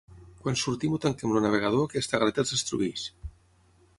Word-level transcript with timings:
Quan 0.45 0.55
sortim 0.61 0.95
o 0.97 0.99
tanquem 1.03 1.35
el 1.35 1.43
navegador 1.47 1.85
aquesta 1.89 2.21
galeta 2.23 2.45
es 2.47 2.57
destrueix. 2.57 3.07